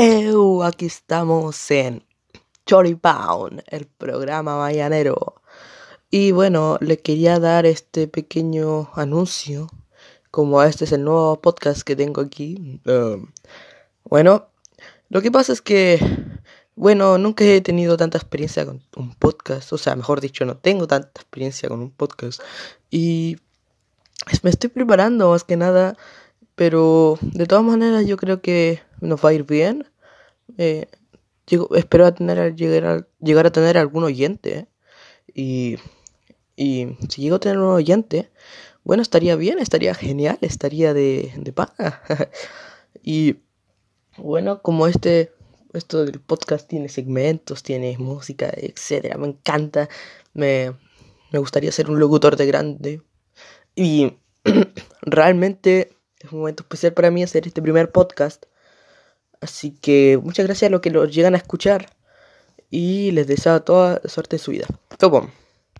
¡Eu! 0.00 0.62
Aquí 0.62 0.86
estamos 0.86 1.72
en 1.72 2.04
Choripound, 2.64 3.64
el 3.66 3.86
programa 3.86 4.56
mañanero. 4.56 5.42
Y 6.08 6.30
bueno, 6.30 6.78
le 6.80 7.00
quería 7.00 7.40
dar 7.40 7.66
este 7.66 8.06
pequeño 8.06 8.90
anuncio, 8.94 9.66
como 10.30 10.62
este 10.62 10.84
es 10.84 10.92
el 10.92 11.02
nuevo 11.02 11.40
podcast 11.40 11.82
que 11.82 11.96
tengo 11.96 12.20
aquí. 12.20 12.80
Um, 12.86 13.32
bueno, 14.04 14.46
lo 15.08 15.20
que 15.20 15.32
pasa 15.32 15.52
es 15.52 15.60
que, 15.60 15.98
bueno, 16.76 17.18
nunca 17.18 17.42
he 17.42 17.60
tenido 17.60 17.96
tanta 17.96 18.18
experiencia 18.18 18.64
con 18.64 18.84
un 18.94 19.16
podcast, 19.16 19.72
o 19.72 19.78
sea, 19.78 19.96
mejor 19.96 20.20
dicho, 20.20 20.44
no 20.44 20.56
tengo 20.56 20.86
tanta 20.86 21.08
experiencia 21.08 21.68
con 21.68 21.80
un 21.80 21.90
podcast. 21.90 22.40
Y 22.88 23.38
me 24.44 24.50
estoy 24.50 24.70
preparando 24.70 25.30
más 25.30 25.42
que 25.42 25.56
nada, 25.56 25.96
pero 26.54 27.18
de 27.20 27.46
todas 27.46 27.64
maneras 27.64 28.06
yo 28.06 28.16
creo 28.16 28.40
que 28.40 28.86
nos 29.00 29.24
va 29.24 29.30
a 29.30 29.34
ir 29.34 29.44
bien. 29.44 29.86
Eh, 30.56 30.86
espero 31.74 32.12
tener, 32.14 32.54
llegar, 32.54 32.84
a, 32.84 33.06
llegar 33.20 33.46
a 33.46 33.52
tener 33.52 33.78
algún 33.78 34.04
oyente. 34.04 34.68
Y, 35.34 35.76
y 36.56 36.96
si 37.08 37.22
llego 37.22 37.36
a 37.36 37.40
tener 37.40 37.58
un 37.58 37.70
oyente, 37.70 38.30
bueno, 38.84 39.02
estaría 39.02 39.36
bien, 39.36 39.58
estaría 39.58 39.94
genial, 39.94 40.38
estaría 40.40 40.94
de, 40.94 41.32
de 41.36 41.54
y 43.02 43.36
bueno, 44.16 44.62
como 44.62 44.86
este, 44.86 45.32
esto 45.72 46.04
del 46.04 46.20
podcast 46.20 46.68
tiene 46.68 46.88
segmentos, 46.88 47.62
tiene 47.62 47.96
música, 47.98 48.50
etcétera, 48.54 49.16
me 49.18 49.28
encanta. 49.28 49.88
Me, 50.34 50.74
me 51.30 51.38
gustaría 51.38 51.72
ser 51.72 51.90
un 51.90 52.00
locutor 52.00 52.36
de 52.36 52.46
grande. 52.46 53.02
Y 53.74 54.14
realmente 55.02 55.90
es 56.18 56.32
un 56.32 56.40
momento 56.40 56.62
especial 56.62 56.94
para 56.94 57.10
mí 57.10 57.22
hacer 57.22 57.46
este 57.46 57.62
primer 57.62 57.92
podcast. 57.92 58.46
Así 59.40 59.70
que 59.70 60.18
muchas 60.22 60.46
gracias 60.46 60.68
a 60.68 60.72
los 60.72 60.80
que 60.80 60.90
lo 60.90 61.04
llegan 61.04 61.34
a 61.34 61.38
escuchar 61.38 61.90
y 62.70 63.12
les 63.12 63.26
deseo 63.26 63.62
toda 63.62 64.00
suerte 64.06 64.36
en 64.36 64.40
su 64.40 64.50
vida. 64.50 64.66
Todo 64.98 65.28